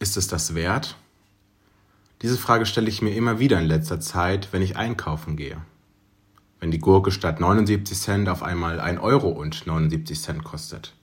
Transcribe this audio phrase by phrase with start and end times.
[0.00, 0.96] Ist es das wert?
[2.22, 5.60] Diese Frage stelle ich mir immer wieder in letzter Zeit, wenn ich einkaufen gehe.
[6.60, 10.94] Wenn die Gurke statt 79 Cent auf einmal 1 Euro und 79 Cent kostet.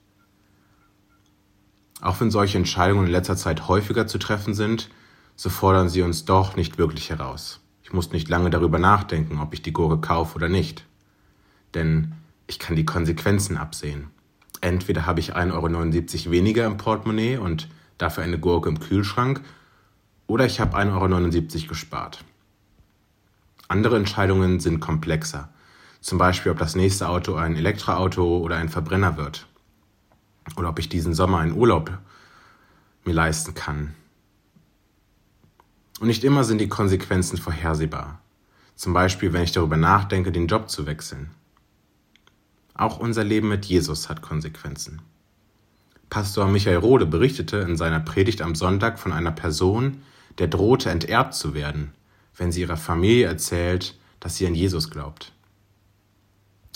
[2.00, 4.90] Auch wenn solche Entscheidungen in letzter Zeit häufiger zu treffen sind,
[5.34, 7.60] so fordern sie uns doch nicht wirklich heraus.
[7.82, 10.84] Ich muss nicht lange darüber nachdenken, ob ich die Gurke kaufe oder nicht.
[11.74, 12.12] Denn
[12.46, 14.08] ich kann die Konsequenzen absehen.
[14.60, 15.52] Entweder habe ich 1,79
[16.24, 17.68] Euro weniger im Portemonnaie und
[17.98, 19.42] dafür eine Gurke im Kühlschrank,
[20.26, 22.24] oder ich habe 1,79 Euro gespart.
[23.68, 25.48] Andere Entscheidungen sind komplexer.
[26.00, 29.46] Zum Beispiel, ob das nächste Auto ein Elektroauto oder ein Verbrenner wird.
[30.56, 31.98] Oder ob ich diesen Sommer einen Urlaub
[33.04, 33.94] mir leisten kann.
[36.00, 38.20] Und nicht immer sind die Konsequenzen vorhersehbar.
[38.74, 41.30] Zum Beispiel, wenn ich darüber nachdenke, den Job zu wechseln.
[42.74, 45.00] Auch unser Leben mit Jesus hat Konsequenzen.
[46.10, 50.02] Pastor Michael Rode berichtete in seiner Predigt am Sonntag von einer Person,
[50.38, 51.92] der drohte enterbt zu werden,
[52.36, 55.32] wenn sie ihrer Familie erzählt, dass sie an Jesus glaubt.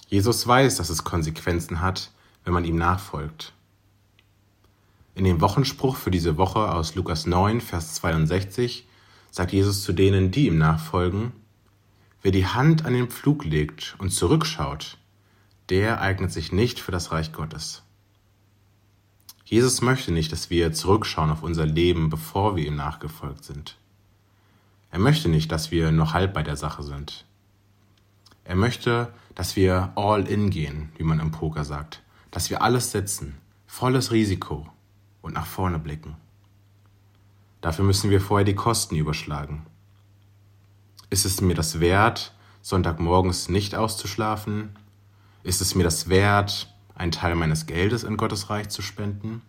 [0.09, 2.11] Jesus weiß, dass es Konsequenzen hat,
[2.45, 3.53] wenn man ihm nachfolgt.
[5.14, 8.89] In dem Wochenspruch für diese Woche aus Lukas 9, Vers 62
[9.31, 11.33] sagt Jesus zu denen, die ihm nachfolgen,
[12.22, 14.98] Wer die Hand an den Pflug legt und zurückschaut,
[15.70, 17.83] der eignet sich nicht für das Reich Gottes.
[19.51, 23.77] Jesus möchte nicht, dass wir zurückschauen auf unser Leben, bevor wir ihm nachgefolgt sind.
[24.93, 27.25] Er möchte nicht, dass wir noch halb bei der Sache sind.
[28.45, 32.93] Er möchte, dass wir all in gehen, wie man im Poker sagt, dass wir alles
[32.93, 34.69] setzen, volles Risiko
[35.21, 36.15] und nach vorne blicken.
[37.61, 39.67] Dafür müssen wir vorher die Kosten überschlagen.
[41.11, 44.77] Ist es mir das wert, Sonntagmorgens nicht auszuschlafen?
[45.43, 49.43] Ist es mir das wert, einen Teil meines Geldes in Gottes Reich zu spenden?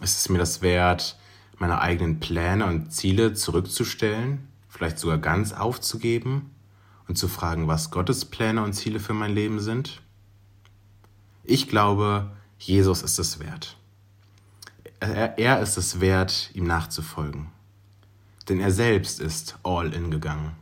[0.00, 1.18] Ist es mir das wert,
[1.58, 6.50] meine eigenen Pläne und Ziele zurückzustellen, vielleicht sogar ganz aufzugeben
[7.08, 10.02] und zu fragen, was Gottes Pläne und Ziele für mein Leben sind?
[11.42, 13.76] Ich glaube, Jesus ist es wert
[15.00, 17.48] er, er ist es wert, ihm nachzufolgen.
[18.48, 20.52] Denn er selbst ist all in gegangen.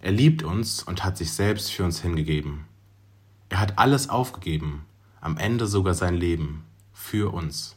[0.00, 2.66] Er liebt uns und hat sich selbst für uns hingegeben.
[3.48, 4.84] Er hat alles aufgegeben,
[5.20, 7.76] am Ende sogar sein Leben, für uns.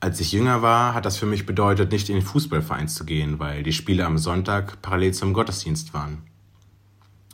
[0.00, 3.38] Als ich jünger war, hat das für mich bedeutet, nicht in den Fußballverein zu gehen,
[3.38, 6.22] weil die Spiele am Sonntag parallel zum Gottesdienst waren.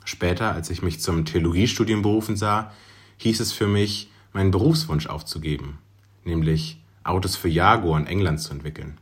[0.03, 2.71] Später, als ich mich zum Theologiestudium berufen sah,
[3.17, 5.79] hieß es für mich, meinen Berufswunsch aufzugeben
[6.25, 8.97] nämlich Autos für Jaguar in England zu entwickeln.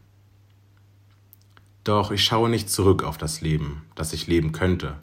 [1.83, 4.97] Doch ich schaue nicht zurück auf das Leben, das ich leben könnte,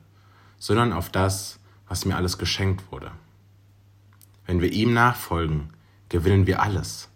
[0.59, 1.59] sondern auf das,
[1.91, 3.11] was mir alles geschenkt wurde.
[4.47, 5.71] Wenn wir ihm nachfolgen,
[6.09, 7.09] gewinnen wir alles.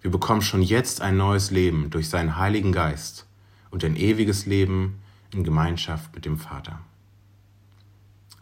[0.00, 3.26] Wir bekommen schon jetzt ein neues Leben durch seinen Heiligen Geist
[3.70, 4.98] und ein ewiges Leben
[5.32, 6.80] in Gemeinschaft mit dem Vater.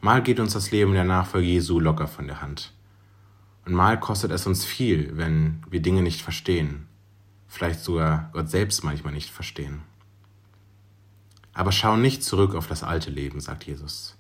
[0.01, 2.73] Mal geht uns das Leben der Nachfolge Jesu locker von der Hand.
[3.67, 6.87] Und mal kostet es uns viel, wenn wir Dinge nicht verstehen,
[7.49, 9.83] vielleicht sogar Gott selbst manchmal nicht verstehen.
[11.53, 14.17] Aber schau nicht zurück auf das alte Leben, sagt Jesus.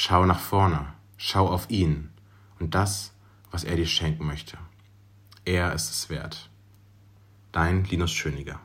[0.00, 2.10] Schau nach vorne, schau auf ihn
[2.60, 3.12] und das,
[3.50, 4.56] was er dir schenken möchte.
[5.44, 6.50] Er ist es wert.
[7.50, 8.60] Dein Linus Schöniger.